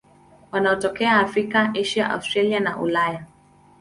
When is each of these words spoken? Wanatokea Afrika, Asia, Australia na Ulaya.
Wanatokea 0.51 1.19
Afrika, 1.19 1.71
Asia, 1.75 2.09
Australia 2.15 2.59
na 2.59 2.77
Ulaya. 2.81 3.27